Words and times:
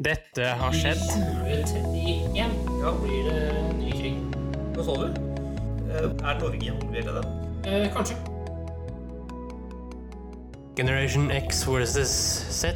Dette 0.00 0.46
har 0.56 0.72
skjedd. 0.72 1.00
2031 1.12 2.36
Ja. 2.36 2.46
blir 3.02 3.24
det 3.28 3.76
ny 3.76 3.90
krig. 3.92 4.16
Hva 4.74 4.84
sa 4.86 4.94
du? 4.96 5.06
Eh, 5.90 6.28
Er 6.30 6.38
Norge 6.40 6.66
involvert 6.70 7.04
i 7.04 7.14
det? 7.16 7.24
Eh, 7.66 7.88
kanskje. 7.92 8.16
Generation 10.76 11.30
X 11.30 11.64
versus 11.68 12.08
Z. 12.50 12.74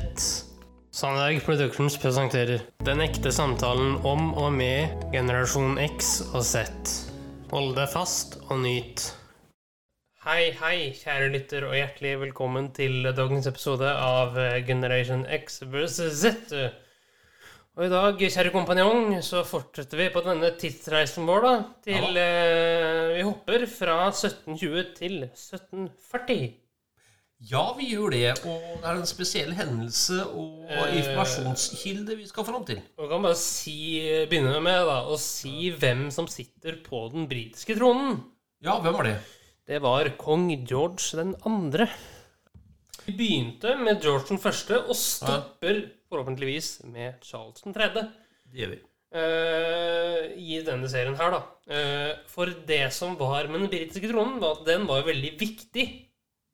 Sandberg 0.93 1.41
Productions 1.43 1.97
presenterer 1.97 2.61
Den 2.85 3.01
ekte 3.01 3.33
samtalen 3.33 3.97
om 4.05 4.35
og 4.35 4.53
med 4.53 4.89
generasjon 5.13 5.79
X 5.79 6.21
og 6.35 6.43
Z. 6.45 6.69
Hold 7.51 7.75
deg 7.77 7.89
fast 7.89 8.37
og 8.51 8.59
nyt. 8.61 9.15
Hei, 10.25 10.51
hei, 10.61 10.93
kjære 10.97 11.31
lytter, 11.33 11.65
og 11.69 11.75
hjertelig 11.75 12.19
velkommen 12.21 12.71
til 12.75 13.03
dagens 13.17 13.47
episode 13.47 13.89
av 13.97 14.35
Generation 14.67 15.27
X 15.27 15.63
versus 15.67 16.21
Z. 16.21 16.71
Og 17.75 17.89
i 17.89 17.91
dag, 17.91 18.21
kjære 18.31 18.53
kompanjong, 18.55 19.17
så 19.27 19.41
fortsetter 19.47 19.99
vi 19.99 20.11
på 20.15 20.21
denne 20.23 20.53
tidsreisen 20.61 21.27
vår, 21.27 21.43
da. 21.43 21.55
Til 21.83 22.19
eh, 22.21 23.15
Vi 23.17 23.25
hopper 23.27 23.65
fra 23.67 23.97
1720 24.13 24.93
til 24.95 25.17
1740. 25.27 26.53
Ja, 27.51 27.65
vi 27.77 27.89
gjør 27.91 28.15
det. 28.15 28.31
Og 28.47 28.63
det 28.79 28.87
er 28.93 29.01
en 29.01 29.11
spesiell 29.11 29.51
hendelse 29.59 30.21
og 30.23 30.71
Eh. 30.71 30.95
informasjonskilde 31.01 32.15
vi 32.17 32.29
skal 32.31 32.47
fram 32.47 32.63
til. 32.65 32.79
Og 32.97 33.11
kan 33.11 33.27
bare 33.27 33.37
si, 33.37 33.75
begynne 34.31 34.63
med 34.63 34.87
da, 34.87 35.01
å 35.11 35.19
si 35.21 35.69
hvem 35.75 36.07
som 36.15 36.31
sitter 36.31 36.79
på 36.87 37.09
den 37.13 37.27
britiske 37.29 37.75
tronen. 37.77 38.23
Ja, 38.65 38.79
hvem 38.81 38.95
var 38.97 39.11
det? 39.11 39.19
Det 39.67 39.83
var 39.83 40.09
kong 40.17 40.47
George 40.65 41.19
den 41.19 41.35
andre. 41.45 41.89
Vi 43.05 43.13
begynte 43.13 43.75
med 43.77 44.01
George 44.03 44.31
den 44.31 44.41
første 44.41 44.79
og 44.81 44.97
stopper 44.97 45.81
forhåpentligvis 46.09 46.79
med 46.89 47.21
Charles 47.25 47.65
den 47.65 47.75
tredje. 47.77 48.07
Det 48.49 48.63
gjør 48.63 48.73
vi. 48.75 48.81
Uh, 49.15 50.23
I 50.41 50.61
denne 50.67 50.89
serien 50.91 51.15
her, 51.19 51.37
da. 51.37 51.41
Uh, 51.71 52.23
for 52.33 52.51
det 52.67 52.87
som 52.97 53.15
var 53.21 53.47
med 53.51 53.63
den 53.63 53.71
britiske 53.71 54.09
tronen, 54.11 54.41
var 54.43 54.57
at 54.57 54.65
den 54.67 54.89
var 54.89 55.05
veldig 55.07 55.35
viktig. 55.41 55.85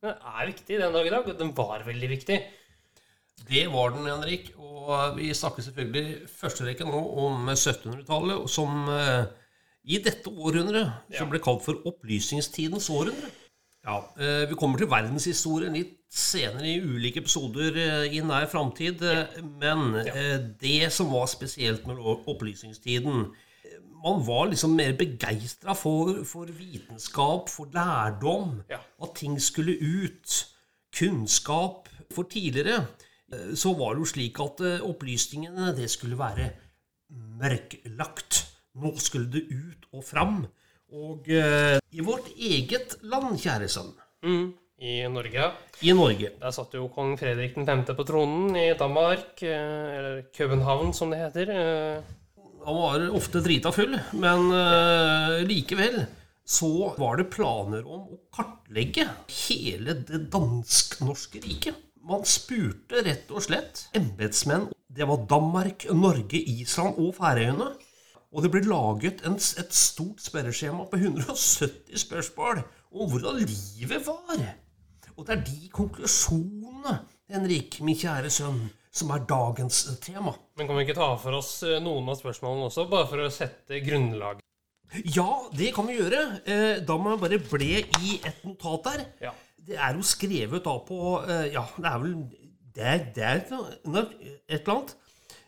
Den 0.02 0.16
er 0.16 0.48
viktig 0.50 0.80
den 0.80 0.96
dag 0.96 1.06
i 1.06 1.12
dag, 1.14 1.28
og 1.28 1.38
den 1.38 1.52
var 1.56 1.86
veldig 1.86 2.10
viktig. 2.10 2.40
Det 3.48 3.64
var 3.72 3.94
den, 3.94 4.08
Henrik. 4.10 4.50
Og 4.58 5.16
vi 5.16 5.30
snakker 5.36 5.64
selvfølgelig 5.64 6.28
første 6.40 6.66
rekke 6.66 6.88
nå 6.88 7.00
om 7.24 7.48
1700-tallet, 7.54 8.50
som 8.52 8.90
uh, 8.90 9.30
i 9.84 10.02
dette 10.02 10.28
århundret 10.28 10.90
Ja. 11.12 11.22
som 11.22 11.30
ble 11.30 11.40
kalt 11.40 11.64
for 11.64 11.80
opplysningstidens 11.88 12.90
århundre. 12.92 13.30
Ja, 13.84 13.96
eh, 14.20 14.48
Vi 14.50 14.56
kommer 14.60 14.78
til 14.78 14.90
verdenshistorien 14.90 15.72
litt 15.76 15.96
senere 16.12 16.68
i 16.68 16.80
ulike 16.84 17.22
episoder 17.22 17.76
eh, 17.80 18.12
i 18.12 18.20
nær 18.20 18.48
framtid. 18.50 19.02
eh, 19.02 19.40
Men 19.42 19.94
det 20.60 20.90
som 20.92 21.12
var 21.12 21.26
spesielt 21.26 21.86
med 21.88 21.96
opplysningstiden 22.28 23.30
Man 24.02 24.22
var 24.24 24.46
liksom 24.48 24.70
mer 24.76 24.94
begeistra 24.96 25.74
for, 25.76 26.24
for 26.24 26.46
vitenskap, 26.46 27.50
for 27.52 27.68
lærdom. 27.72 28.62
At 29.02 29.14
ting 29.14 29.36
skulle 29.40 29.76
ut. 29.76 30.46
Kunnskap. 30.96 31.88
For 32.10 32.22
tidligere 32.24 32.86
så 33.54 33.74
var 33.78 33.92
det 33.94 34.00
jo 34.00 34.08
slik 34.08 34.40
at 34.40 34.62
opplysningene 34.82 35.76
det 35.76 35.90
skulle 35.92 36.16
være 36.18 36.48
mørklagt. 37.38 38.40
Nå 38.80 38.94
skulle 38.98 39.28
det 39.32 39.44
ut 39.52 39.86
og 39.92 40.04
fram. 40.04 40.46
Og 40.92 41.28
eh, 41.30 41.78
i 41.94 42.02
vårt 42.05 42.30
eget 42.36 42.96
land, 43.02 43.36
kjære 43.41 43.69
sønn, 43.70 43.92
Mm. 44.20 44.50
I 44.80 45.06
Norge, 45.08 45.47
i 45.84 45.92
Norge 45.97 46.28
Der 46.41 46.52
satt 46.52 46.74
jo 46.77 46.86
kong 46.92 47.14
Fredrik 47.20 47.55
den 47.56 47.64
5. 47.69 47.94
på 47.97 48.05
tronen 48.08 48.55
i 48.56 48.66
Danmark, 48.77 49.41
eh, 49.42 49.97
eller 49.97 50.22
København 50.36 50.92
som 50.97 51.10
det 51.12 51.19
heter. 51.20 51.50
eh. 51.50 52.02
Han 52.66 52.77
var 52.77 53.06
ofte 53.16 53.41
drita 53.41 53.72
full, 53.72 53.97
men 54.12 54.50
eh, 54.52 55.41
likevel 55.48 56.02
så 56.44 56.94
var 56.98 57.16
det 57.16 57.30
planer 57.32 57.84
om 57.87 58.09
å 58.12 58.19
kartlegge 58.34 59.06
hele 59.47 59.94
det 60.04 60.26
dansk-norske 60.32 61.41
riket. 61.44 61.76
Man 62.04 62.25
spurte 62.25 63.04
rett 63.06 63.31
og 63.31 63.44
slett 63.44 63.87
embetsmenn. 63.94 64.69
Det 64.91 65.06
var 65.06 65.25
Danmark, 65.31 65.87
Norge, 65.94 66.41
Island 66.41 66.98
og 66.98 67.14
Færøyene. 67.14 67.70
Og 68.30 68.44
det 68.44 68.50
ble 68.54 68.60
laget 68.62 69.24
en, 69.26 69.34
et 69.34 69.72
stort 69.74 70.20
spørreskjema 70.22 70.84
på 70.91 71.00
170 71.00 71.98
spørsmål 72.04 72.60
om 72.94 73.08
hvordan 73.10 73.41
livet 73.42 74.04
var. 74.06 74.44
Og 75.16 75.24
det 75.26 75.34
er 75.34 75.42
de 75.48 75.70
konklusjonene, 75.74 76.94
Henrik, 77.30 77.80
min 77.86 77.98
kjære 77.98 78.30
sønn, 78.32 78.60
som 78.94 79.10
er 79.14 79.24
dagens 79.30 79.82
tema. 80.02 80.32
Men 80.58 80.66
kan 80.70 80.78
vi 80.78 80.86
ikke 80.86 80.96
ta 80.98 81.10
for 81.20 81.36
oss 81.38 81.50
eh, 81.66 81.78
noen 81.82 82.08
av 82.10 82.19
spørsmålene 82.19 82.69
også, 82.70 82.86
bare 82.90 83.08
for 83.10 83.22
å 83.26 83.28
sette 83.34 83.82
grunnlag? 83.86 84.40
Ja, 85.14 85.28
det 85.54 85.70
kan 85.76 85.86
vi 85.86 85.98
gjøre. 86.00 86.22
Eh, 86.46 86.80
Da 86.86 86.96
må 86.98 87.12
jeg 87.12 87.22
bare 87.22 87.38
ble 87.50 87.69
i 88.02 88.16
et 88.26 88.40
notat 88.46 88.86
der. 88.88 89.04
Ja. 89.28 89.34
Det 89.70 89.76
er 89.78 89.94
jo 89.98 90.06
skrevet 90.06 90.64
da 90.66 90.74
på 90.86 90.98
eh, 91.26 91.50
Ja, 91.54 91.66
det 91.76 91.86
er 91.92 92.00
vel 92.02 92.14
Det 92.74 92.82
er, 92.86 93.04
det 93.14 93.22
er 93.26 93.42
et 93.44 93.52
eller 93.52 94.72
annet. 94.74 94.96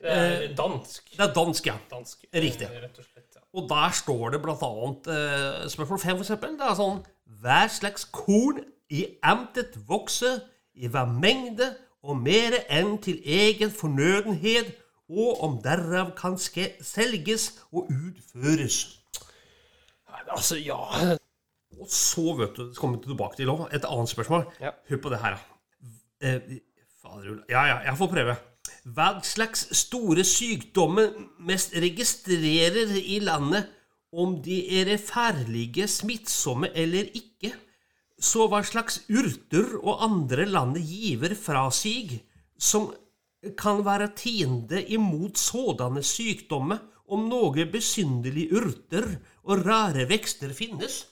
Det 0.03 0.11
er 0.13 0.55
dansk. 0.59 1.11
Det 1.15 1.23
er 1.25 1.33
dansk, 1.37 1.67
ja. 1.71 1.77
Dansk. 1.91 2.25
Riktig. 2.35 2.67
eh, 2.69 2.83
Rett 2.83 2.99
og 2.99 3.05
slett, 3.07 3.29
ja. 3.37 3.43
Og 3.55 3.69
der 3.71 3.91
står 3.95 4.31
det 4.35 4.41
blant 4.43 4.63
annet 4.67 5.09
eh, 5.15 5.69
spørsmål 5.71 6.01
fem, 6.03 6.17
for 6.17 6.25
eksempel. 6.27 6.57
Det 6.59 6.67
er 6.71 6.79
sånn 6.79 7.03
Hver 7.43 7.69
slags 7.73 8.05
korn 8.15 8.63
i 8.93 9.05
amtet 9.25 9.77
vokser 9.89 10.41
i 10.75 10.89
hver 10.91 11.07
mengde 11.07 11.69
og 12.03 12.19
mere 12.19 12.65
enn 12.73 12.97
til 13.05 13.21
egen 13.25 13.71
fornødenhet, 13.71 14.73
og 15.13 15.43
om 15.45 15.59
derav 15.63 16.15
kan 16.19 16.35
ske, 16.41 16.73
selges 16.83 17.51
og 17.71 17.91
utføres. 17.93 18.79
Nei, 20.09 20.23
Altså, 20.33 20.57
ja 20.57 20.79
Og 21.79 21.89
så, 21.89 22.25
vet 22.39 22.57
du, 22.57 22.73
kommer 22.79 22.99
vi 22.99 23.11
tilbake 23.11 23.37
til 23.39 23.51
et 23.73 23.85
annet 23.89 24.09
spørsmål. 24.11 24.47
Ja. 24.61 24.71
Hør 24.89 25.01
på 25.05 25.13
det 25.13 25.21
her, 25.23 25.37
da. 25.37 26.27
Eh, 26.27 26.59
fader, 27.03 27.39
ja, 27.51 27.63
ja, 27.71 27.77
jeg 27.87 27.99
får 27.99 28.11
prøve. 28.17 28.37
Hva 28.83 29.21
slags 29.23 29.69
store 29.79 30.25
sykdommer 30.27 31.13
mest 31.47 31.77
registrerer 31.79 32.91
i 32.99 33.21
landet, 33.23 33.69
om 34.13 34.35
de 34.45 34.59
er 34.81 34.91
farlige, 35.01 35.87
smittsomme 35.89 36.73
eller 36.75 37.07
ikke? 37.17 37.53
Så 38.19 38.49
hva 38.51 38.61
slags 38.67 39.01
urter 39.09 39.79
og 39.79 40.03
andre 40.05 40.45
landet 40.51 40.83
giver 40.85 41.37
fra 41.39 41.69
sig, 41.71 42.19
som 42.59 42.91
kan 43.59 43.85
være 43.87 44.11
tiende 44.19 44.83
imot 44.95 45.39
sådanne 45.39 46.03
sykdommer, 46.03 46.83
om 47.13 47.27
noe 47.31 47.67
besynderlige 47.71 48.59
urter 48.59 49.09
og 49.47 49.65
rare 49.67 50.09
vekster 50.11 50.53
finnes? 50.57 51.05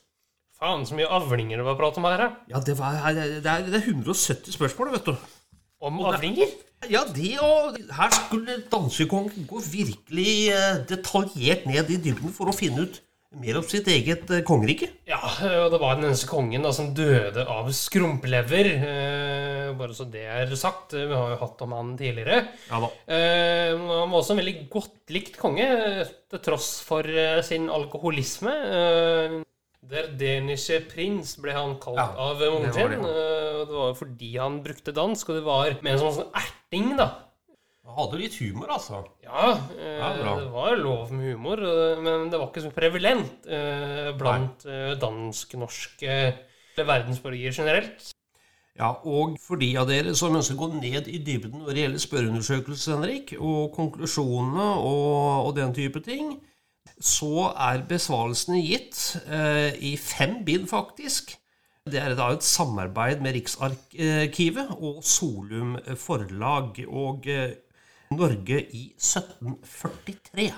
Faen, 0.61 0.83
så 0.85 0.97
mye 0.99 1.09
avlinger 1.09 1.61
det 1.61 1.67
var 1.71 1.79
prat 1.79 1.99
om 2.03 2.07
her, 2.09 2.23
ja. 2.27 2.31
Ja, 2.51 2.63
det, 2.67 2.77
var, 2.79 2.99
det, 3.15 3.41
er, 3.41 3.69
det 3.71 3.79
er 3.79 3.93
170 3.95 4.59
spørsmål, 4.59 4.93
vet 4.99 5.09
du. 5.09 5.31
Om 5.81 6.01
avlinger? 6.11 6.51
Ja, 6.91 7.03
det 7.13 7.35
og 7.45 7.77
Her 7.97 8.11
skulle 8.17 8.59
dansekongen 8.73 9.47
gå 9.49 9.61
virkelig 9.69 10.33
eh, 10.53 10.81
detaljert 10.89 11.67
ned 11.69 11.91
i 11.93 11.99
dybden 12.01 12.33
for 12.37 12.49
å 12.53 12.57
finne 12.57 12.87
ut 12.89 13.01
mer 13.41 13.61
om 13.61 13.67
sitt 13.69 13.87
eget 13.93 14.31
eh, 14.35 14.41
kongerike. 14.47 14.89
Ja, 15.09 15.21
og 15.63 15.69
det 15.73 15.79
var 15.81 15.97
den 16.01 16.09
eneste 16.09 16.27
kongen 16.29 16.65
da, 16.67 16.73
som 16.75 16.89
døde 16.97 17.45
av 17.49 17.69
skrumplever. 17.77 18.71
Eh, 18.81 19.69
bare 19.79 19.95
så 19.97 20.05
det 20.11 20.25
er 20.27 20.51
sagt. 20.59 20.97
Vi 20.97 21.05
har 21.15 21.35
jo 21.37 21.39
hatt 21.45 21.63
om 21.65 21.77
han 21.77 21.93
tidligere. 22.01 22.41
Ja 22.73 22.81
da. 22.83 22.91
Eh, 23.07 23.77
han 23.77 23.87
var 24.11 24.19
også 24.21 24.35
en 24.37 24.43
veldig 24.43 24.57
godt 24.73 25.15
likt 25.15 25.39
konge, 25.41 25.69
til 26.33 26.43
tross 26.49 26.73
for 26.87 27.07
eh, 27.09 27.39
sin 27.47 27.71
alkoholisme. 27.73 28.57
Eh, 28.81 29.39
Der 29.91 30.11
denische 30.15 30.77
prins 30.87 31.33
ble 31.41 31.55
han 31.57 31.73
kalt 31.83 31.97
Ja, 31.99 32.11
av 32.21 32.39
det 32.39 32.51
sin. 32.75 32.91
det, 32.93 32.99
eh, 32.99 33.01
og 33.01 33.40
det 33.71 33.79
var 33.79 33.91
jo 33.93 33.99
fordi 34.03 34.31
han 34.37 34.61
brukte 34.65 34.95
dansk, 34.97 35.31
og 35.31 35.41
det 35.41 35.47
var 35.47 35.75
med 35.81 35.97
en 35.97 36.03
sånn, 36.03 36.31
erting, 36.43 36.93
da. 36.99 37.09
Han 37.87 37.97
hadde 37.97 38.21
litt 38.21 38.37
humor, 38.43 38.71
altså. 38.77 39.01
Ja, 39.25 39.57
eh, 39.79 39.99
Ja, 39.99 40.13
det 40.39 40.51
var 40.53 40.77
lov 40.79 41.11
med 41.15 41.33
humor, 41.33 41.63
men 42.03 42.31
det 42.31 42.39
var 42.39 42.51
ikke 42.51 42.67
så 42.67 42.73
prevalent 42.75 43.49
eh, 43.51 44.11
blant 44.19 44.67
eh, 44.69 44.95
dansk-norske 45.01 46.17
verdensborgere 46.81 47.55
generelt. 47.55 48.11
Ja, 48.79 48.95
og 49.05 49.35
for 49.43 49.61
de 49.61 49.73
av 49.77 49.91
dere 49.91 50.15
som 50.17 50.37
ønsker 50.39 50.57
å 50.57 50.69
gå 50.69 50.79
ned 50.79 51.09
i 51.11 51.19
dybden 51.25 51.65
når 51.65 51.75
det 51.75 51.83
gjelder 51.83 52.05
spørreundersøkelser, 52.05 52.95
Henrik, 52.97 53.35
og 53.37 53.75
konklusjonene 53.75 54.69
og, 54.79 55.49
og 55.49 55.53
den 55.59 55.75
type 55.77 56.01
ting, 56.07 56.39
så 57.01 57.51
er 57.51 57.85
besvarelsene 57.89 58.61
gitt 58.63 59.01
eh, 59.27 59.77
i 59.85 59.97
fem 60.01 60.41
bind, 60.47 60.69
faktisk. 60.71 61.35
Det 61.91 61.99
er 62.01 62.15
da 62.19 62.29
et 62.35 62.45
samarbeid 62.47 63.23
med 63.25 63.35
Riksarkivet 63.39 64.71
og 64.79 65.01
Solum 65.07 65.77
forlag 65.99 66.79
og 66.87 67.27
eh, 67.31 67.57
Norge 68.15 68.61
i 68.77 68.85
1743. 68.99 70.51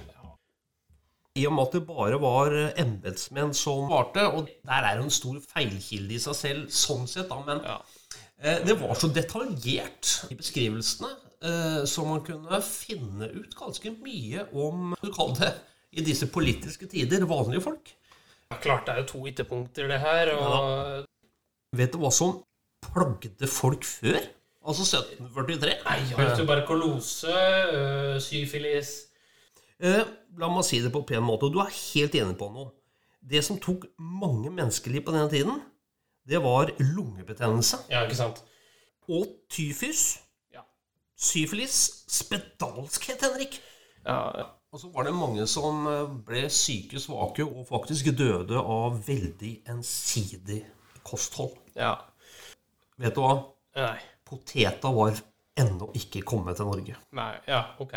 I 1.40 1.46
og 1.48 1.54
med 1.56 1.62
at 1.64 1.74
det 1.78 1.82
bare 1.88 2.18
var 2.20 2.52
embetsmenn 2.82 3.54
som 3.56 3.86
svarte, 3.88 4.26
og 4.36 4.50
der 4.68 4.84
er 4.90 4.98
jo 4.98 5.06
en 5.06 5.14
stor 5.14 5.38
feilkilde 5.54 6.18
i 6.18 6.20
seg 6.20 6.36
selv, 6.36 6.66
sånn 6.68 7.06
sett, 7.08 7.30
da, 7.30 7.38
men 7.46 7.62
Ja. 7.64 7.78
eh, 8.42 8.58
det 8.66 8.76
var 8.82 8.92
så 9.00 9.08
detaljert 9.08 10.10
i 10.28 10.36
beskrivelsene 10.36 11.08
eh, 11.42 11.84
så 11.88 12.04
man 12.04 12.20
kunne 12.26 12.60
finne 12.66 13.30
ut 13.32 13.56
ganske 13.56 13.94
mye 14.02 14.44
om 14.52 14.92
du 15.00 15.08
kaller 15.12 15.40
det, 15.40 15.52
i 15.92 16.04
disse 16.04 16.28
politiske 16.32 16.86
tider 16.88 17.24
vanlige 17.28 17.64
folk. 17.64 17.90
Ja, 18.52 18.56
klart 18.60 18.86
det 18.86 18.92
er 18.94 19.00
jo 19.02 19.08
to 19.14 19.26
ytterpunkter, 19.28 19.88
det 19.88 19.98
her. 20.00 20.30
Og 20.36 21.06
Vet 21.72 21.94
du 21.94 21.98
hva 22.02 22.10
som 22.12 22.34
plagde 22.84 23.48
folk 23.48 23.84
før? 23.88 24.18
Altså 24.68 24.84
1743? 24.84 25.72
Nei, 25.86 25.98
ja. 26.12 26.34
tuberkulose, 26.36 27.32
øh, 27.72 28.20
syfilis 28.22 28.92
Eh, 29.82 30.04
la 30.38 30.46
meg 30.46 30.62
si 30.62 30.78
det 30.78 30.92
på 30.94 31.00
en 31.00 31.06
pen 31.08 31.24
måte, 31.26 31.48
du 31.50 31.56
er 31.58 31.72
helt 31.74 32.14
enig 32.14 32.36
på 32.38 32.46
noe. 32.54 32.68
Det 33.18 33.40
som 33.42 33.56
tok 33.58 33.88
mange 33.98 34.50
menneskeliv 34.54 35.02
på 35.08 35.10
denne 35.16 35.30
tiden, 35.32 35.56
det 36.28 36.38
var 36.44 36.70
lungebetennelse 36.78 37.80
Ja, 37.90 38.04
ikke 38.04 38.14
sant? 38.20 38.44
og 39.08 39.26
tyfus, 39.50 40.20
Ja. 40.54 40.60
syfilis, 41.18 42.04
spedalskhet, 42.08 43.18
Henrik. 43.26 43.58
ja. 44.06 44.44
Og 44.72 44.80
så 44.80 44.88
var 44.94 45.02
det 45.04 45.14
mange 45.14 45.46
som 45.46 45.86
eh, 45.86 46.06
ble 46.26 46.48
syke, 46.48 47.00
svake 47.00 47.42
og 47.44 47.66
faktisk 47.68 48.06
døde 48.16 48.56
av 48.56 49.02
veldig 49.08 49.62
ensidig 49.68 50.62
kosthold. 51.04 51.58
Ja. 51.78 51.96
Vet 53.02 53.14
du 53.16 53.20
hva? 53.24 53.36
Nei. 53.78 53.98
Poteta 54.28 54.90
var 54.94 55.16
ennå 55.60 55.90
ikke 55.96 56.22
kommet 56.24 56.56
til 56.56 56.64
Norge. 56.64 56.94
Nei, 57.16 57.32
ja, 57.44 57.58
ok. 57.82 57.92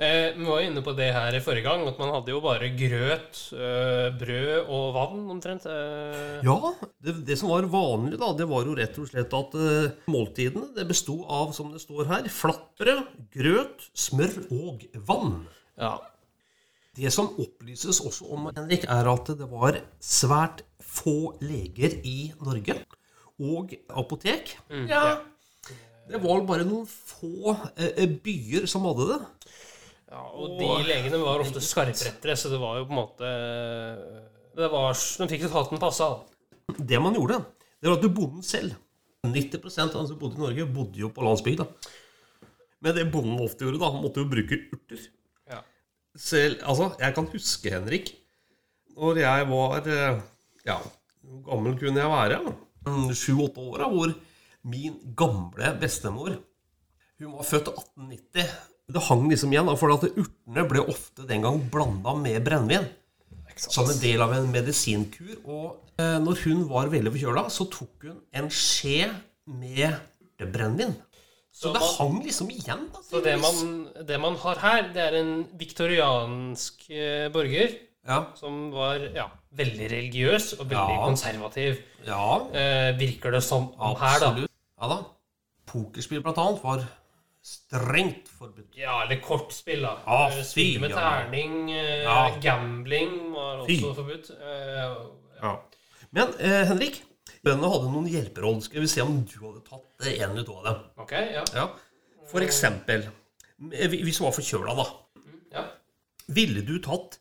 Eh, 0.00 0.32
vi 0.38 0.46
var 0.46 0.62
inne 0.64 0.80
på 0.84 0.94
det 0.96 1.10
her 1.12 1.36
i 1.36 1.42
forrige 1.44 1.66
gang, 1.66 1.84
at 1.88 1.98
man 2.00 2.14
hadde 2.14 2.32
jo 2.32 2.40
bare 2.40 2.70
grøt, 2.80 3.40
øh, 3.52 4.06
brød 4.16 4.70
og 4.72 4.86
vann 4.96 5.26
omtrent. 5.34 5.66
Øh. 5.68 6.38
Ja, 6.46 6.72
det, 7.04 7.18
det 7.28 7.36
som 7.40 7.52
var 7.52 7.68
vanlig, 7.68 8.16
da, 8.20 8.32
det 8.38 8.48
var 8.48 8.64
jo 8.64 8.76
rett 8.78 8.96
og 9.02 9.10
slett 9.10 9.36
at 9.36 9.56
øh, 9.60 9.90
måltidene 10.08 10.70
det 10.76 10.88
besto 10.88 11.20
av, 11.28 11.52
som 11.56 11.74
det 11.74 11.82
står 11.84 12.08
her, 12.08 12.30
flatbrød, 12.32 13.04
grøt, 13.36 13.90
smør 13.92 14.38
og 14.48 14.86
vann. 15.08 15.42
ja. 15.76 15.96
Det 16.98 17.12
som 17.14 17.28
opplyses 17.38 18.00
også 18.02 18.26
om, 18.34 18.48
Henrik, 18.56 18.82
er 18.90 19.06
at 19.06 19.28
det 19.38 19.46
var 19.46 19.76
svært 20.02 20.64
få 20.82 21.36
leger 21.38 22.00
i 22.02 22.32
Norge. 22.42 22.74
Og 23.38 23.74
apotek. 23.94 24.56
ja, 24.90 25.20
det 26.08 26.18
var 26.22 26.40
bare 26.48 26.64
noen 26.66 26.88
få 26.88 27.52
eh, 27.76 28.06
byer 28.24 28.66
som 28.70 28.86
hadde 28.88 29.06
det. 29.12 29.18
ja. 30.10 30.24
Og 30.34 30.56
de 30.58 30.70
legene 30.88 31.20
var 31.22 31.44
ofte 31.44 31.62
skarprettere, 31.62 32.34
så 32.36 32.50
det 32.50 32.58
var 32.62 32.80
jo 32.80 32.88
på 32.88 32.94
en 32.96 33.00
måte 33.02 33.30
det 34.58 34.68
var, 34.72 34.90
De 34.96 35.28
fikk 35.30 35.44
jo 35.46 35.52
hatten 35.54 35.78
passa. 35.78 36.08
Det 36.78 36.98
man 37.00 37.14
gjorde, 37.14 37.38
det 37.78 37.88
var 37.90 37.98
at 38.00 38.02
du 38.02 38.10
bonden 38.10 38.42
selv 38.42 38.74
90% 39.26 39.94
av 39.94 40.02
de 40.02 40.10
som 40.10 40.18
bodde 40.18 40.38
i 40.38 40.42
Norge, 40.42 40.66
bodde 40.74 40.98
jo 41.02 41.10
på 41.14 41.22
landsbygda. 41.26 41.66
Men 42.82 42.94
det 42.96 43.08
bonden 43.12 43.38
ofte 43.42 43.66
gjorde, 43.66 43.80
da, 43.82 43.90
han 43.92 44.02
måtte 44.02 44.22
jo 44.22 44.30
bruke 44.30 44.58
urter. 44.74 45.04
Ja. 45.50 45.60
Selv, 46.18 46.58
altså, 46.62 46.92
jeg 46.98 47.14
kan 47.16 47.28
huske, 47.32 47.72
Henrik, 47.74 48.12
når 48.98 49.20
jeg 49.22 49.46
var 49.50 49.86
eh, 49.86 50.20
Ja, 50.66 50.78
hvor 51.22 51.42
gammel 51.52 51.76
kunne 51.78 52.02
jeg 52.02 52.10
være? 52.10 52.40
Sju-åtte 52.86 53.60
åra, 53.60 53.88
hvor 53.90 54.14
min 54.64 54.98
gamle 55.16 55.72
bestemor 55.80 56.36
Hun 57.18 57.32
var 57.34 57.44
født 57.44 57.68
i 57.68 57.72
1890. 57.74 58.50
Det 58.88 59.02
hang 59.08 59.26
liksom 59.28 59.52
igjen, 59.52 59.68
for 59.76 59.92
at 59.92 60.04
urtene 60.08 60.62
ble 60.70 60.80
ofte 60.88 61.26
den 61.28 61.42
gang 61.44 61.58
blanda 61.72 62.14
med 62.16 62.44
brennevin 62.46 62.86
som 63.58 63.88
en 63.90 63.98
del 63.98 64.22
av 64.22 64.32
en 64.36 64.46
medisinkur. 64.52 65.34
Og 65.44 65.80
eh, 65.98 66.18
når 66.22 66.38
hun 66.44 66.60
var 66.70 66.86
veldig 66.92 67.10
forkjøla, 67.16 67.42
så 67.50 67.66
tok 67.72 68.06
hun 68.06 68.20
en 68.38 68.48
skje 68.54 69.08
med 69.50 69.96
urtebrennevin. 70.22 70.94
Så, 71.50 71.66
Så 71.66 71.72
det 71.74 71.80
man- 71.82 71.94
hang 71.98 72.22
liksom 72.24 72.50
igjen. 72.54 72.86
da. 72.94 73.02
Så 73.02 73.20
det 73.24 73.34
man, 73.42 73.88
det 74.06 74.20
man 74.22 74.36
har 74.36 74.56
her, 74.62 74.82
det 74.94 75.02
er 75.08 75.16
en 75.18 75.32
viktoriansk 75.58 76.86
eh, 76.90 77.28
borger 77.34 77.74
Ja. 78.08 78.22
som 78.34 78.70
var 78.72 79.02
ja, 79.14 79.26
veldig 79.52 79.90
religiøs 79.92 80.52
og 80.58 80.66
veldig 80.70 80.94
Ja. 80.96 81.04
konservativ. 81.04 81.82
ja, 82.06 82.38
Eh, 82.54 82.98
virker 82.98 83.30
det 83.30 83.42
som 83.44 83.68
om 83.78 83.96
her, 84.00 84.18
da. 84.20 84.46
Ja 84.80 84.88
da. 84.88 85.02
Pokerspill, 85.66 86.22
blant 86.22 86.38
annet, 86.38 86.62
var 86.64 86.86
strengt 87.42 88.28
forbudt. 88.38 88.76
Ja, 88.76 89.02
eller 89.04 89.20
kortspill, 89.22 89.82
da. 89.82 89.96
Ja, 90.06 90.28
Eh, 90.28 90.42
Spill 90.44 90.80
med 90.80 90.90
terning. 90.90 91.70
eh. 91.72 92.40
Gambling 92.40 93.32
var 93.34 93.66
Fy. 93.66 93.76
også 93.82 93.94
forbudt. 93.94 94.30
Eh, 94.30 94.96
Ja. 95.42 95.56
Men 96.10 96.28
eh, 96.40 96.64
Henrik, 96.66 97.02
bøndene 97.44 97.70
hadde 97.70 97.92
noen 97.92 98.08
hjelperoll. 98.08 98.62
Skal 98.62 98.80
vi 98.80 98.86
se 98.86 99.00
om 99.02 99.22
du 99.24 99.38
hadde 99.46 99.62
tatt 99.68 100.06
en 100.06 100.30
eller 100.30 100.44
to 100.44 100.56
av 100.58 100.64
dem. 100.64 100.82
ok, 100.98 101.12
ja. 101.12 101.44
Ja. 101.54 101.68
For 102.26 102.40
eksempel, 102.40 103.06
eh, 103.72 103.88
hvis 103.88 104.18
du 104.18 104.24
var 104.24 104.32
forkjøla, 104.32 104.74
da. 104.76 104.86
ja. 105.52 105.64
Ville 106.28 106.62
du 106.66 106.78
tatt 106.80 107.18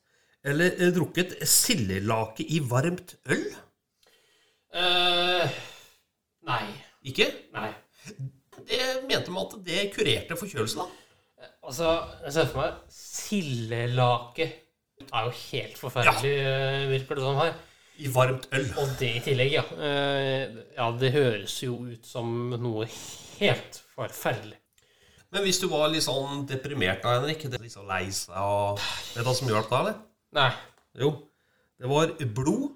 eller 0.48 0.78
eh, 0.78 0.92
drukket 0.96 1.38
sildelake 1.48 2.46
i 2.56 2.60
varmt 2.64 3.16
øl? 3.34 3.46
Eh, 4.78 5.58
nei. 6.48 6.64
Ikke? 7.08 7.28
Nei. 7.56 7.72
Det 8.68 8.82
mente 9.08 9.32
man 9.34 9.48
at 9.48 9.58
det 9.66 9.90
kurerte 9.96 10.38
forkjølelse, 10.40 10.84
da. 10.84 11.48
Altså, 11.68 11.92
jeg 12.24 12.34
ser 12.34 12.48
for 12.50 12.64
meg 12.64 12.78
Sildelake 12.94 14.48
er 15.08 15.28
jo 15.28 15.34
helt 15.38 15.78
forferdelig, 15.80 16.32
eh, 16.42 16.86
virker 16.92 17.20
det 17.20 17.26
som 17.26 17.40
her. 17.42 17.58
I 17.98 18.10
varmt 18.14 18.48
øl. 18.54 18.68
Og 18.82 18.94
det 19.00 19.10
i 19.18 19.24
tillegg, 19.26 19.54
ja. 19.58 19.64
Eh, 19.78 20.56
ja, 20.78 20.88
det 21.00 21.12
høres 21.16 21.56
jo 21.64 21.80
ut 21.90 22.06
som 22.06 22.32
noe 22.62 22.88
helt 23.40 23.82
forferdelig. 23.96 24.58
Men 25.34 25.44
hvis 25.44 25.60
du 25.60 25.68
var 25.68 25.90
litt 25.92 26.06
sånn 26.06 26.46
deprimert 26.48 27.04
da, 27.04 27.18
Henrik, 27.18 27.44
det 27.44 27.58
er 27.60 27.66
litt 27.66 27.76
sånn 27.76 27.90
lei 27.90 28.06
seg 28.16 28.38
og 28.40 28.80
Vet 28.80 29.20
du 29.20 29.28
hva 29.28 29.34
som 29.36 29.50
hjalp 29.52 29.72
da, 29.72 29.82
eller? 29.82 29.98
Nei. 30.36 30.50
Jo, 31.00 31.12
det 31.80 31.88
var 31.92 32.12
blod 32.36 32.74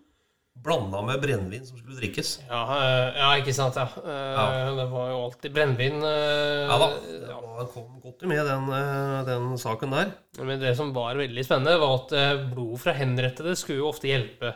blanda 0.62 1.00
med 1.02 1.22
brennevin 1.24 1.64
som 1.66 1.78
skulle 1.80 1.98
drikkes. 1.98 2.36
Ja, 2.46 2.60
eh, 2.76 3.18
ja 3.18 3.30
ikke 3.42 3.54
sant, 3.56 3.76
ja. 3.80 3.88
ja. 4.06 4.44
Det 4.78 4.86
var 4.92 5.08
jo 5.10 5.22
alltid 5.26 5.54
brennevin. 5.56 6.04
eh, 6.06 6.68
Ja 6.70 6.78
da. 6.78 6.90
Det 7.08 7.32
var- 7.34 7.68
kom 7.74 8.02
godt 8.02 8.22
med 8.30 8.46
den, 8.46 8.70
eh, 8.74 9.24
den 9.26 9.58
saken 9.58 9.92
der. 9.92 10.12
Men 10.44 10.60
det 10.60 10.76
som 10.78 10.94
var 10.94 11.16
veldig 11.16 11.44
spennende, 11.46 11.80
var 11.80 11.96
at 12.04 12.12
eh, 12.14 12.46
blod 12.54 12.80
fra 12.80 12.94
henrettede 12.94 13.56
skulle 13.58 13.80
jo 13.82 13.90
ofte 13.90 14.08
hjelpe. 14.10 14.54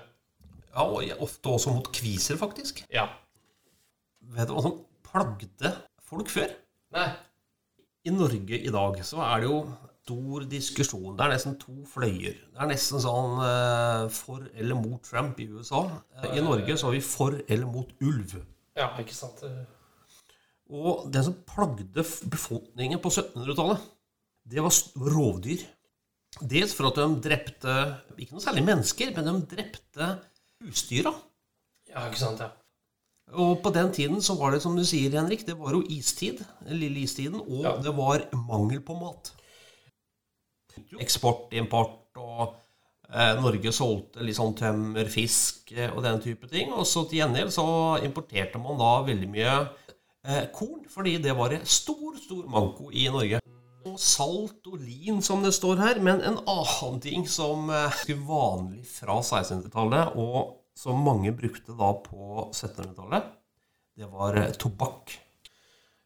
Ja, 0.76 0.84
og 0.84 1.04
ofte 1.22 1.50
også 1.50 1.74
mot 1.74 1.90
kviser, 1.94 2.36
faktisk. 2.38 2.84
Ja. 2.94 3.08
Vet 4.36 4.48
du 4.50 4.54
hva 4.54 4.62
som 4.62 4.80
plagde 5.06 5.74
folk 6.04 6.28
før? 6.30 6.50
Nei. 6.94 7.10
I 8.06 8.10
Norge 8.14 8.60
i 8.62 8.70
dag 8.70 8.98
så 9.06 9.22
er 9.26 9.42
det 9.42 9.50
jo 9.50 9.60
stor 10.06 10.44
diskusjon. 10.50 11.16
Det 11.18 11.26
er 11.26 11.32
nesten 11.34 11.56
to 11.58 11.74
fløyer. 11.90 12.36
Det 12.54 12.62
er 12.62 12.70
nesten 12.70 13.02
sånn 13.02 13.40
eh, 13.42 14.04
for 14.14 14.44
eller 14.54 14.78
mot 14.78 15.02
Trump 15.06 15.40
i 15.42 15.48
USA. 15.50 15.82
I 16.30 16.44
Norge 16.46 16.76
så 16.78 16.88
har 16.92 16.94
vi 16.94 17.02
for 17.02 17.40
eller 17.48 17.66
mot 17.66 17.90
ulv. 18.06 18.36
Ja, 18.78 18.92
ikke 19.02 19.16
sant. 19.18 19.42
Og 20.70 21.08
det 21.14 21.24
som 21.26 21.38
plagde 21.48 21.88
befolkningen 22.30 23.02
på 23.02 23.10
1700-tallet, 23.14 23.82
det 24.50 24.62
var 24.62 24.78
rovdyr. 25.16 25.64
Dels 26.42 26.74
for 26.76 26.90
at 26.90 26.98
de 27.00 27.06
drepte 27.24 27.74
ikke 28.20 28.36
noe 28.36 28.44
særlig 28.44 28.66
mennesker, 28.68 29.14
men 29.16 29.30
de 29.30 29.56
drepte 29.56 30.10
husdyra. 30.66 31.14
Ja, 31.90 32.06
ikke 32.10 32.20
sant, 32.20 32.42
ja. 32.44 32.52
Og 33.40 33.62
på 33.64 33.72
den 33.74 33.90
tiden 33.96 34.20
så 34.22 34.36
var 34.38 34.54
det 34.54 34.62
som 34.62 34.76
du 34.78 34.84
sier, 34.86 35.14
Henrik, 35.18 35.46
det 35.48 35.56
var 35.58 35.74
jo 35.74 35.82
istid, 35.90 36.44
den 36.68 36.78
lille 36.82 37.06
istiden, 37.08 37.40
og 37.42 37.64
Ja. 37.64 37.72
det 37.82 37.94
var 37.98 38.28
mangel 38.38 38.84
på 38.86 38.98
mat. 39.00 39.32
Eksport, 41.02 41.54
import, 41.58 42.02
og 42.20 42.56
eh, 43.12 43.34
Norge 43.40 43.74
solgte 43.76 44.24
litt 44.26 44.38
sånn 44.38 44.56
tømmer, 44.58 45.10
fisk 45.12 45.74
eh, 45.76 45.90
og 45.92 46.04
den 46.06 46.22
type 46.24 46.50
ting. 46.52 46.74
Og 46.76 46.88
så 46.90 47.06
til 47.06 47.22
gjengjeld 47.24 47.54
så 47.56 47.68
importerte 48.06 48.62
man 48.62 48.80
da 48.82 48.92
veldig 49.08 49.32
mye 49.32 49.56
eh, 49.56 50.46
korn, 50.56 50.86
fordi 50.92 51.18
det 51.24 51.36
var 51.38 51.56
en 51.56 51.66
stor, 51.70 52.16
stor 52.22 52.46
manko 52.52 52.92
i 52.92 53.08
Norge. 53.14 53.42
Og 53.86 54.00
salt 54.02 54.66
og 54.72 54.80
lin, 54.82 55.22
som 55.24 55.44
det 55.46 55.54
står 55.56 55.82
her. 55.84 56.02
Men 56.04 56.24
en 56.26 56.40
annen 56.42 57.02
ting 57.04 57.28
som 57.30 57.70
er 57.70 57.94
vanlig 58.26 58.86
fra 58.90 59.20
1600-tallet, 59.22 60.16
og 60.18 60.56
som 60.76 61.04
mange 61.06 61.32
brukte 61.36 61.76
da 61.78 61.94
på 62.04 62.50
1700-tallet, 62.50 63.30
det 63.96 64.10
var 64.12 64.42
tobakk. 64.60 65.14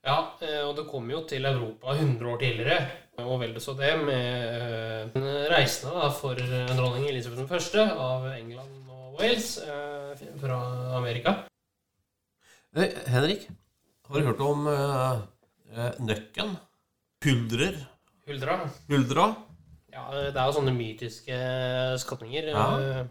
Ja, 0.09 0.17
eh, 0.41 0.61
og 0.65 0.73
det 0.77 0.87
kom 0.89 1.09
jo 1.11 1.21
til 1.29 1.45
Europa 1.45 1.93
100 1.93 2.31
år 2.31 2.39
tidligere, 2.41 2.77
og 3.21 3.35
vel 3.43 3.57
så 3.61 3.75
det, 3.77 3.91
med 4.01 5.17
eh, 5.19 5.43
reisende 5.51 5.93
da, 5.93 6.07
for 6.15 6.39
eh, 6.39 6.71
dronning 6.73 7.05
Elisabeth 7.11 7.45
1. 7.45 7.75
av 7.93 8.25
England 8.31 8.89
og 8.89 9.19
Wales 9.19 9.51
fra 10.41 10.57
Amerika. 10.97 11.35
Henrik, 13.09 13.45
har 14.07 14.17
du 14.17 14.29
hørt 14.29 14.41
om 14.45 14.65
nøkken? 16.07 16.55
Huldrer? 17.25 17.77
Huldra. 18.29 18.55
Huldra? 18.89 19.27
Ja, 19.93 20.05
det 20.13 20.37
er 20.37 20.45
jo 20.47 20.55
sånne 20.55 20.73
mytiske 20.73 21.37
skapninger. 22.01 22.49
Ja. 22.53 23.05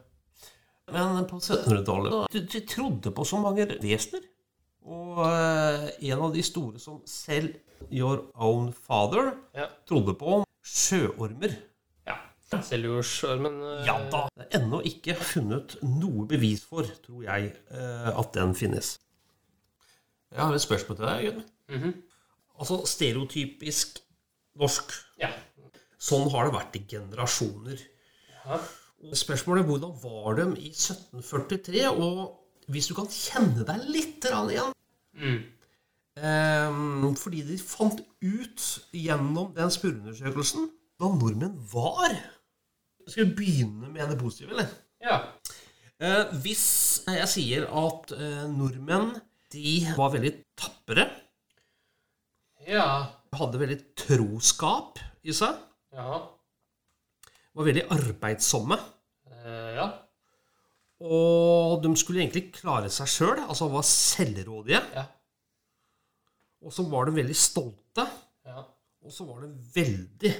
Men 0.94 1.26
på 1.28 1.38
1700-tallet 1.42 2.14
da, 2.14 2.24
de, 2.32 2.44
de 2.54 2.64
trodde 2.70 3.12
på 3.14 3.26
så 3.28 3.42
mange 3.42 3.66
vesener. 3.82 4.27
Og 4.88 5.18
eh, 5.26 5.88
en 6.10 6.22
av 6.28 6.32
de 6.34 6.42
store 6.46 6.80
som 6.80 7.00
selv 7.08 7.56
Your 7.92 8.24
Own 8.34 8.70
Father 8.72 9.34
Ja. 9.56 9.66
trodde 9.88 10.14
på 10.18 10.40
sjøormer. 10.64 11.52
ja. 12.08 12.16
Seljordsormen 12.64 13.58
øh... 13.60 13.82
Ja 13.86 13.98
da. 14.10 14.22
Det 14.36 14.46
er 14.48 14.60
ennå 14.62 14.80
ikke 14.88 15.14
funnet 15.20 15.76
noe 15.84 16.24
bevis 16.30 16.62
for, 16.64 16.88
tror 17.04 17.22
jeg, 17.26 17.50
eh, 17.70 18.08
at 18.18 18.32
den 18.34 18.54
finnes. 18.56 18.94
Jeg 20.32 20.40
har 20.44 20.54
et 20.56 20.64
spørsmål 20.64 20.96
til 20.96 21.06
deg, 21.08 21.44
Gudmund. 21.68 22.02
Altså 22.58 22.80
stereotypisk 22.88 24.00
norsk. 24.58 24.92
Ja. 25.20 25.30
Sånn 26.00 26.28
har 26.32 26.48
det 26.48 26.54
vært 26.56 26.76
i 26.80 26.82
generasjoner. 26.90 27.80
Ja. 28.44 28.58
Og 29.04 29.14
Spørsmålet 29.16 29.62
er 29.62 29.68
hvordan 29.68 29.94
var 30.02 30.34
de 30.40 30.46
i 30.64 30.72
1743? 30.72 31.84
Og 31.92 32.72
hvis 32.72 32.88
du 32.90 32.94
kan 32.98 33.06
kjenne 33.12 33.64
deg 33.68 33.84
litt 33.92 34.24
grann 34.24 34.50
igjen 35.18 35.46
Um, 36.18 37.12
Fordi 37.14 37.44
de 37.46 37.54
fant 37.62 38.00
ut 38.26 38.62
gjennom 38.90 39.52
den 39.54 39.70
spørreundersøkelsen 39.70 40.64
hva 40.98 41.12
nordmenn 41.14 41.52
var. 41.70 42.16
Skal 43.06 43.28
vi 43.28 43.36
begynne 43.38 43.86
med 43.94 44.10
det 44.10 44.16
positive, 44.18 44.50
eller? 44.56 44.72
ja. 45.04 45.20
Uh, 46.02 46.32
hvis 46.42 46.64
jeg 47.06 47.28
sier 47.30 47.68
at 47.70 48.10
uh, 48.18 48.42
nordmenn 48.50 49.12
de 49.54 49.76
var 49.94 50.10
veldig 50.16 50.32
tapre, 50.58 51.06
Ja. 52.66 52.88
hadde 53.38 53.60
veldig 53.62 53.78
troskap 54.02 54.98
i 55.22 55.30
seg, 55.32 55.54
Ja. 55.94 56.18
var 57.54 57.64
veldig 57.70 57.86
arbeidsomme, 57.94 58.80
Uh, 59.28 59.70
ja. 59.78 59.86
Og 61.00 61.82
de 61.84 61.92
skulle 61.96 62.20
egentlig 62.24 62.52
klare 62.56 62.90
seg 62.90 63.06
sjøl, 63.12 63.38
altså 63.48 63.68
var 63.70 63.82
selvrådige, 63.86 64.80
Ja. 64.94 65.04
og 66.64 66.72
så 66.74 66.82
var 66.90 67.04
de 67.06 67.14
veldig 67.20 67.36
stolte, 67.36 68.06
Ja. 68.46 68.62
og 69.04 69.12
så 69.14 69.24
var 69.28 69.40
de 69.46 69.52
veldig 69.74 70.34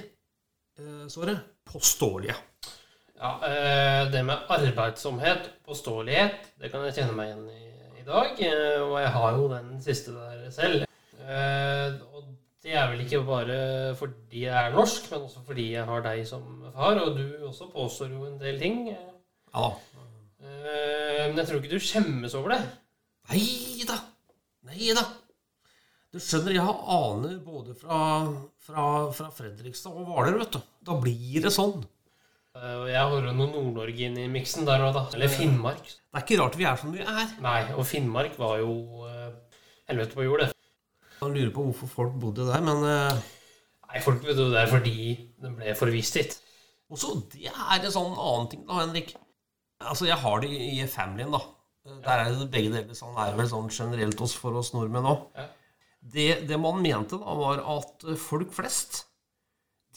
eh, 0.79 1.07
Såre, 1.11 1.37
påståelige. 1.65 2.35
Ja, 3.19 3.33
eh, 3.43 4.11
det 4.11 4.25
med 4.25 4.37
arbeidsomhet, 4.49 5.49
påståelighet, 5.67 6.37
det 6.61 6.71
kan 6.71 6.85
jeg 6.87 6.93
kjenne 6.95 7.15
meg 7.15 7.27
igjen 7.33 7.49
i 7.49 7.65
i 7.99 8.03
dag. 8.07 8.31
eh, 8.41 8.81
Og 8.81 8.95
jeg 9.01 9.09
har 9.11 9.31
jo 9.35 9.47
den 9.49 9.81
siste 9.83 10.11
der 10.15 10.49
selv. 10.51 10.85
Eh, 11.19 11.99
Og 12.15 12.23
det 12.63 12.73
er 12.73 12.87
vel 12.89 13.01
ikke 13.05 13.19
bare 13.25 13.95
fordi 13.95 14.45
jeg 14.45 14.55
er 14.67 14.71
norsk, 14.73 15.11
men 15.11 15.21
også 15.27 15.43
fordi 15.45 15.71
jeg 15.73 15.85
har 15.85 16.01
deg 16.01 16.25
som 16.27 16.63
far. 16.73 16.95
Og 16.99 17.17
du 17.17 17.47
også 17.47 17.67
påstår 17.73 18.09
jo 18.09 18.25
en 18.25 18.39
del 18.39 18.57
ting. 18.59 18.87
Ja 18.87 18.95
da. 19.53 19.69
Men 21.29 21.41
jeg 21.43 21.49
tror 21.49 21.61
ikke 21.61 21.73
du 21.77 21.83
skjemmes 21.83 22.35
over 22.39 22.55
det. 22.55 22.59
Nei 23.29 23.85
da. 23.87 23.99
Nei 24.69 24.93
da. 24.97 25.05
Du 26.09 26.17
skjønner, 26.17 26.55
jeg 26.57 26.65
har 26.65 26.79
aner 26.89 27.35
både 27.45 27.75
fra, 27.77 27.99
fra, 28.65 28.83
fra 29.13 29.27
Fredrikstad 29.35 29.93
og 29.93 30.07
Hvaler, 30.09 30.39
vet 30.41 30.55
du. 30.57 30.61
Da 30.89 30.95
blir 30.97 31.43
det 31.45 31.51
sånn. 31.53 31.83
Eh, 32.57 32.85
jeg 32.89 32.97
har 32.97 33.13
jo 33.13 33.19
noe 33.29 33.51
Nord-Norge 33.51 34.07
inn 34.07 34.17
i 34.17 34.25
miksen 34.31 34.65
der 34.65 34.81
òg, 34.87 34.95
da. 34.95 35.03
Eller 35.13 35.29
Finnmark. 35.29 35.85
Det 35.85 36.17
er 36.17 36.25
ikke 36.25 36.39
rart 36.41 36.57
vi 36.57 36.65
er 36.65 36.79
som 36.81 36.95
vi 36.95 37.03
er. 37.05 37.35
Nei, 37.45 37.59
og 37.75 37.85
Finnmark 37.85 38.39
var 38.41 38.57
jo 38.63 39.05
eh, 39.05 39.59
helvete 39.91 40.17
på 40.17 40.25
jord, 40.25 40.47
det. 40.47 40.49
Man 41.19 41.35
lurer 41.35 41.53
på 41.53 41.67
hvorfor 41.67 41.93
folk 41.93 42.17
bodde 42.17 42.47
der, 42.49 42.65
men 42.65 42.81
eh, 42.89 43.21
Nei, 43.89 44.01
folk 44.05 44.23
bodde 44.25 44.47
jo 44.47 44.51
det 44.53 44.63
er 44.63 44.71
fordi 44.71 44.97
den 45.43 45.55
ble 45.59 45.77
forvist 45.77 46.17
hit. 46.17 46.37
også 46.89 47.19
det 47.35 47.51
er 47.53 47.77
en 47.77 47.93
sånn 47.93 48.17
annen 48.17 48.49
ting, 48.49 48.65
da, 48.65 48.81
Henrik. 48.81 49.13
Altså, 49.79 50.09
jeg 50.09 50.19
har 50.19 50.41
det 50.43 50.49
i, 50.51 50.85
familien, 50.91 51.31
da. 51.33 51.41
Der 52.03 52.23
er 52.25 52.33
det 52.35 52.49
begge 52.51 52.73
deler. 52.73 52.95
Sånn 52.97 53.15
er 53.17 53.31
det 53.31 53.39
vel 53.39 53.49
sånn 53.51 53.69
generelt 53.73 54.21
oss 54.21 54.35
for 54.37 54.57
oss 54.59 54.73
nordmenn 54.75 55.07
òg. 55.09 55.27
Ja. 55.37 55.47
Det, 55.99 56.27
det 56.47 56.59
man 56.61 56.81
mente, 56.83 57.19
da, 57.19 57.35
var 57.35 57.63
at 57.77 58.05
eh, 58.07 58.19
folk 58.19 58.51
flest 58.55 59.05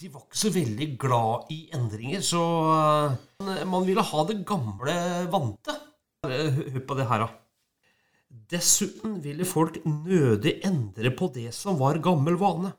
de 0.01 0.09
var 0.11 0.25
ikke 0.25 0.39
så 0.41 0.51
veldig 0.51 0.87
glad 0.99 1.51
i 1.53 1.59
endringer, 1.77 2.23
så 2.25 2.41
eh, 3.45 3.63
man 3.69 3.85
ville 3.87 4.03
ha 4.09 4.25
det 4.27 4.41
gamle 4.49 4.95
vante. 5.31 5.75
Eh, 6.27 6.59
Hør 6.73 6.85
på 6.89 6.97
det 6.99 7.07
her, 7.11 7.27
da. 7.27 7.29
Dessuten 8.53 9.19
ville 9.23 9.47
folk 9.47 9.77
nødig 9.85 10.57
endre 10.67 11.13
på 11.15 11.29
det 11.35 11.51
som 11.55 11.79
var 11.81 12.01
gammel 12.03 12.39
vane. 12.41 12.73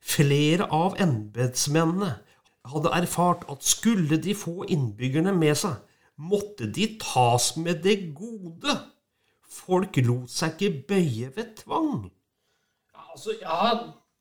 Flere 0.00 0.66
av 0.72 0.96
embetsmennene 1.02 2.14
hadde 2.72 2.94
erfart 2.96 3.44
at 3.52 3.66
skulle 3.66 4.18
de 4.22 4.34
få 4.34 4.64
innbyggerne 4.72 5.34
med 5.36 5.58
seg, 5.60 5.76
måtte 6.18 6.68
de 6.72 6.86
tas 7.02 7.56
med 7.60 7.82
det 7.84 8.14
gode. 8.16 8.76
Folk 9.56 9.96
lot 10.04 10.30
seg 10.32 10.56
ikke 10.60 10.84
bøye 10.88 11.30
ved 11.36 11.54
tvang. 11.62 12.10
Ja, 12.94 13.04
Altså, 13.16 13.32
ja, 13.40 13.70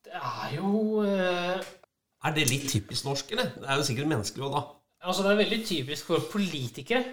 det 0.05 0.13
er 0.15 0.53
jo 0.55 1.01
eh, 1.03 1.59
Er 2.25 2.33
det 2.35 2.45
litt 2.49 2.69
typisk 2.71 3.05
norsk, 3.05 3.31
eller? 3.35 3.49
Det 3.59 3.67
er 3.67 3.75
jo 3.81 3.83
sikkert 3.89 4.07
menneskelig 4.07 4.45
òg, 4.47 4.53
da. 4.55 4.61
Altså, 5.05 5.23
det 5.25 5.31
er 5.33 5.41
veldig 5.43 5.59
typisk 5.67 6.05
for 6.09 6.23
politikere. 6.31 7.03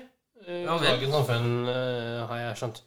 eh, 0.46 0.62
Ja 0.62 0.76
vel. 0.78 1.10
samfunn, 1.10 1.68
eh, 1.68 2.26
har 2.28 2.36
jeg 2.38 2.56
skjønt. 2.56 2.82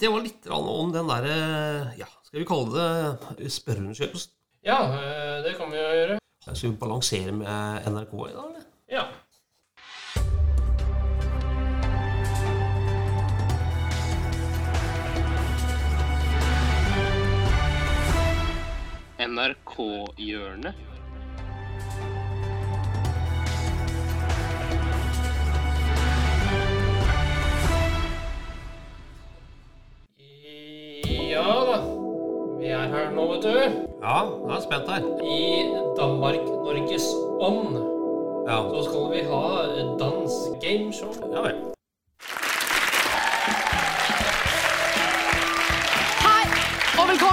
Det 0.00 0.08
var 0.12 0.20
litt 0.24 0.46
om 0.48 0.92
den 0.92 1.08
derre 1.08 1.96
Ja, 1.98 2.06
skal 2.22 2.40
vi 2.40 2.46
kalle 2.48 2.84
det 3.38 3.50
spørreundersøkelsen? 3.52 4.32
Ja, 4.64 4.78
eh, 4.94 5.42
det 5.42 5.56
kan 5.56 5.70
vi 5.70 5.76
jo 5.76 5.88
gjøre. 5.98 6.18
Skal 6.42 6.70
vi 6.70 6.76
balansere 6.76 7.32
med 7.32 7.84
NRK 7.88 8.12
i 8.28 8.32
dag, 8.32 8.44
eller? 8.46 8.64
Ja. 8.88 9.04
NRK-hjørnet. 19.32 20.74
Ja 31.32 31.52
da. 31.68 31.78
Vi 32.60 32.66
er 32.66 32.88
her 32.92 33.10
nå, 33.16 33.24
vet 33.32 33.42
du. 33.46 33.54
Ja, 34.02 34.18
jeg 34.48 34.56
er 34.56 34.64
spent 34.66 34.90
her. 34.92 35.06
I 35.24 35.40
Danmark-Norges 35.98 37.08
ånd 37.40 37.76
Ja, 38.48 38.58
så 38.74 38.82
skal 38.88 39.04
vi 39.12 39.22
ha 39.30 39.44
dans 40.02 40.32
gameshow. 40.64 41.14
ja 41.32 41.40
vel. 41.46 41.81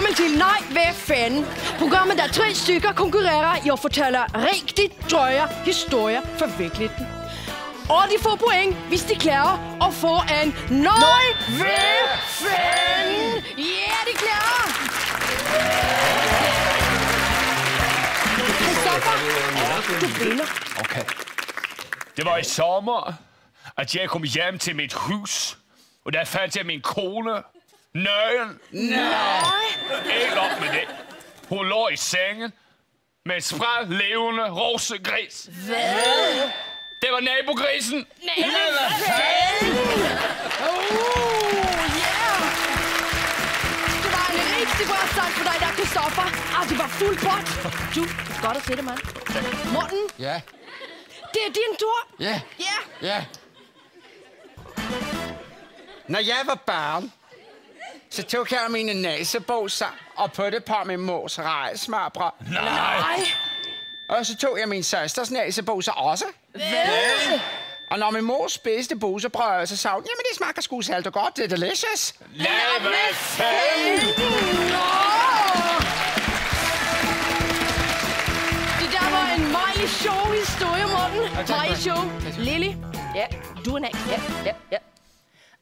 Velkommen 0.09 0.31
til 0.31 0.37
Nej, 0.37 0.59
ved 0.69 0.93
fanden? 0.93 1.45
Programmet, 1.79 2.17
der 2.17 2.27
tre 2.27 2.53
stykker 2.53 2.93
konkurrerer 2.93 3.65
i 3.65 3.69
å 3.69 3.75
fortelle 3.75 4.19
riktig 4.33 4.89
drøye 5.11 5.45
historier 5.65 6.21
fra 6.37 6.47
virkeligheten. 6.57 7.05
Og 7.89 8.03
de 8.09 8.17
får 8.21 8.35
poeng 8.35 8.73
hvis 8.89 9.03
de 9.09 9.15
klarer 9.15 9.57
å 9.81 9.89
få 9.91 10.15
en 10.39 10.53
Nej, 10.69 11.25
ved 11.61 12.09
fanden? 12.39 13.43
Ja, 13.57 13.99
de 14.07 14.13
klarer! 14.23 14.65
Okay. 20.79 21.03
Det 22.17 22.25
var 22.25 22.37
i 22.37 22.43
sommer, 22.43 23.13
at 23.77 23.95
jeg 23.95 24.09
kom 24.09 24.23
hjem 24.23 24.59
til 24.59 24.75
mitt 24.75 24.93
hus, 24.93 25.57
og 26.05 26.13
der 26.13 26.25
fant 26.25 26.55
jeg 26.55 26.65
min 26.65 26.81
kone 26.81 27.41
nøgen. 27.93 28.59
Nei. 28.71 29.67
Ikke 30.21 30.39
opp 30.39 30.59
med 30.61 30.69
det. 30.73 30.87
Hun 31.49 31.65
lå 31.67 31.87
i 31.89 31.95
sengen 31.97 32.51
med 33.25 33.35
en 33.35 33.41
sprell 33.41 33.87
levende 33.89 34.49
rosegris. 34.53 35.47
Hva? 35.67 35.83
Det 37.01 37.09
var 37.11 37.19
nabogrisen. 37.23 38.05
Hvad 38.21 38.35
fanden? 38.43 39.69
Oh, 40.59 40.83
yeah! 42.03 42.41
Det 44.03 44.11
var 44.15 44.27
en 44.35 44.47
riktig 44.59 44.85
bra 44.91 44.99
start 45.13 45.33
for 45.37 45.43
deg 45.49 45.59
der, 45.63 45.71
Kristoffer. 45.79 46.27
Ah, 46.59 46.63
det 46.69 46.77
var 46.79 46.87
fuld 46.99 47.17
pot. 47.23 47.45
Du, 47.95 48.01
godt 48.43 48.57
å 48.57 48.63
se 48.67 48.75
deg, 48.75 48.85
mand. 48.85 48.99
Morten, 49.73 50.03
Ja, 50.19 50.39
det 51.33 51.41
er 51.47 51.51
din 51.59 51.75
tur. 51.79 51.99
ja, 52.19 52.39
Ja. 52.59 52.77
ja. 53.01 53.19
Når 56.07 56.19
jeg 56.19 56.41
var 56.45 56.55
barn, 56.67 57.11
så 58.11 58.23
tok 58.23 58.51
jeg 58.51 58.65
mine 58.69 58.93
næsebåser 58.93 59.95
og 60.15 60.31
puttet 60.31 60.63
på 60.65 60.75
min 60.85 60.99
mors 60.99 61.39
rejsmørbrød. 61.39 62.31
Nej. 62.51 63.19
Og 64.09 64.25
så 64.25 64.37
tog 64.37 64.59
jeg 64.59 64.69
min 64.69 64.83
søsters 64.83 65.31
næsebåser 65.31 65.91
også. 65.91 66.25
Hvad? 66.51 67.39
Og 67.91 67.99
når 67.99 68.11
min 68.11 68.23
mor 68.23 68.47
spiste 68.47 68.95
busebrød, 68.95 69.65
så 69.65 69.77
sagde 69.77 69.93
hun, 69.95 70.03
jamen 70.03 70.23
det 70.29 70.37
smager 70.37 70.61
sgu 70.61 70.81
salt 70.81 71.07
og 71.07 71.13
godt, 71.13 71.37
det 71.37 71.43
er 71.43 71.47
delicious. 71.57 72.13
Lad 72.33 72.81
mig 72.81 73.15
fanden! 73.15 74.07
Nå! 74.73 74.89
Det 78.79 78.89
der 78.97 79.09
var 79.11 79.33
en 79.37 79.51
meget 79.51 79.89
sjov 79.89 80.33
historie, 80.33 80.85
Morten. 80.87 81.47
Meget 81.49 81.77
sjov. 81.77 81.97
Lili, 82.37 82.75
ja, 83.15 83.25
du 83.65 83.73
er 83.73 83.77
en 83.77 83.85
Ja, 83.85 84.21
ja, 84.45 84.53
ja. 84.71 84.77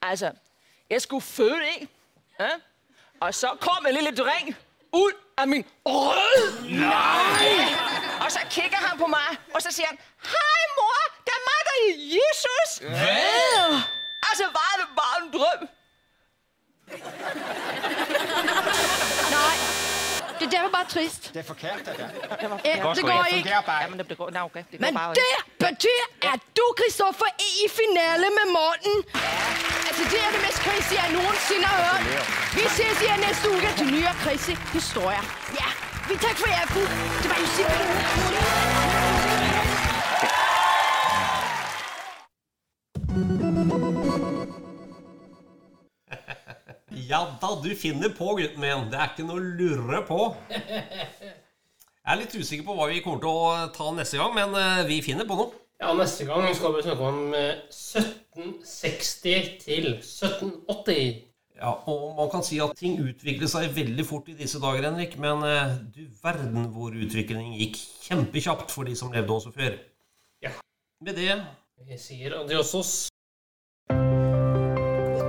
Altså, 0.01 0.31
jeg 0.89 1.01
skulle 1.01 1.21
føde, 1.23 1.59
ikke? 1.79 1.87
Ja? 2.39 2.49
Og 3.21 3.33
så 3.35 3.47
kom 3.61 3.85
en 3.87 3.93
lille 3.93 4.11
dreng 4.15 4.55
ud 4.93 5.11
af 5.37 5.47
min 5.47 5.65
rød. 5.85 6.61
Nej! 6.69 8.25
Og 8.25 8.31
så 8.31 8.39
kigger 8.49 8.77
han 8.77 8.97
på 8.97 9.07
mig, 9.07 9.27
og 9.53 9.61
så 9.61 9.71
siger 9.71 9.87
han, 9.87 9.97
Hej 10.23 10.61
mor, 10.77 10.97
det 11.25 11.33
er 11.39 11.43
mig, 11.49 11.59
der 11.67 11.75
er 11.83 11.93
Jesus. 12.17 12.69
Hvad? 12.77 13.81
Altså 14.29 14.43
var 14.43 14.73
det 14.79 14.87
bare 15.01 15.15
en 15.23 15.29
drøm. 15.33 15.69
Nej, 19.37 19.55
det 20.39 20.51
der 20.51 20.61
var 20.61 20.69
bare 20.69 20.85
trist. 20.85 21.31
Det 21.33 21.39
er 21.39 21.43
forkert, 21.43 21.79
det 21.85 21.97
der. 21.97 22.09
Ja, 22.65 22.71
det 22.95 23.03
går 23.03 23.23
Det 23.23 23.33
ikke. 23.35 23.49
bare 23.65 23.81
Ja, 23.81 23.87
det 24.09 24.17
går, 24.17 24.29
nej, 24.29 24.41
okay. 24.41 24.63
det 24.71 24.79
går 24.79 24.85
Men 24.85 24.93
bare 24.95 25.13
det 25.13 25.33
betyder, 25.59 26.07
at 26.33 26.39
du, 26.57 26.63
Kristoffer, 26.77 27.25
er 27.25 27.51
i 27.65 27.69
finale 27.79 28.27
med 28.37 28.45
Morten. 28.57 28.95
Altså, 29.97 30.11
det 30.15 30.21
er 30.25 30.31
det 30.35 30.41
mest 30.47 30.59
crazy, 30.65 30.93
jeg 31.01 31.09
noensinne 31.17 31.67
har 31.73 31.81
hørt. 31.89 32.05
Vi 32.57 32.63
ses 32.77 32.97
igjen 33.05 33.21
neste 33.27 33.45
uke 33.55 33.69
til 33.79 33.87
nye 33.95 34.11
crazy 34.23 34.55
historier. 34.73 35.23
Ja, 35.61 35.69
vi 36.09 36.15
takk 36.25 36.37
for 36.41 36.49
i 36.53 36.55
aften. 36.63 36.85
Det 37.21 37.27
var 37.31 37.37
Jussi. 37.41 37.63
Ja 47.09 47.19
da, 47.41 47.49
du 47.63 47.71
finner 47.81 48.09
på, 48.17 48.27
gutten 48.37 48.61
min. 48.61 48.85
Det 48.91 48.97
er 49.01 49.07
ikke 49.15 49.25
noe 49.25 49.41
å 49.41 49.49
lure 49.59 49.99
på. 50.05 50.19
Jeg 50.51 52.13
er 52.13 52.19
litt 52.21 52.35
usikker 52.37 52.65
på 52.69 52.75
hva 52.77 52.85
vi 52.91 53.01
kommer 53.05 53.21
til 53.23 53.33
å 53.33 53.69
ta 53.73 53.89
neste 53.97 54.19
gang, 54.21 54.33
men 54.37 54.53
eh, 54.61 54.85
vi 54.89 55.01
finner 55.05 55.25
på 55.25 55.39
noe. 55.41 55.49
Ja, 55.77 55.93
neste 55.93 56.25
gang 56.25 56.47
skal 56.57 56.73
vi 56.73 56.81
snakke 56.81 57.05
om 57.05 57.33
eh, 57.37 57.59
1760 57.69 59.49
til 59.61 59.91
1780. 59.99 61.23
Ja, 61.57 61.71
og 61.89 62.15
man 62.17 62.29
kan 62.29 62.43
si 62.45 62.57
at 62.61 62.73
ting 62.77 62.99
utvikler 63.01 63.49
seg 63.49 63.73
veldig 63.75 64.05
fort 64.05 64.29
i 64.29 64.37
disse 64.37 64.61
dager, 64.61 64.89
Henrik. 64.89 65.17
Men 65.21 65.43
eh, 65.45 65.75
du 65.93 66.03
verden 66.23 66.69
hvor 66.73 66.93
utviklingen 66.93 67.53
gikk 67.57 67.77
kjempekjapt 68.07 68.73
for 68.73 68.89
de 68.89 68.95
som 68.97 69.13
levde 69.13 69.33
også 69.33 69.53
før. 69.53 69.77
Ja. 70.41 70.53
Med 71.05 71.17
det 71.17 71.37
Vi 71.85 71.97
sier 72.01 72.39
adiosos. 72.39 73.09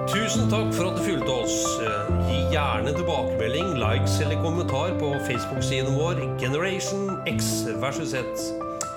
Tusen 0.09 0.49
takk 0.49 0.73
for 0.73 0.89
at 0.89 0.97
du 0.97 1.05
fulgte 1.05 1.35
oss. 1.43 1.59
Eh, 1.85 2.15
Gi 2.29 2.41
gjerne 2.55 2.97
tilbakemelding, 2.97 3.75
likes 3.83 4.17
eller 4.25 4.41
kommentar 4.41 4.97
på 5.01 5.13
Facebook-siden 5.29 6.01
vår 6.01 6.25
Generation 6.41 7.19
X 7.29 7.69
versus 7.85 8.17
Z. 8.17 8.68